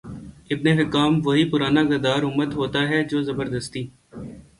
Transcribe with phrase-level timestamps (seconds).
[0.53, 3.83] ابن حکام وہی پرانا غدار امت ہوتا ہے جو زبردستی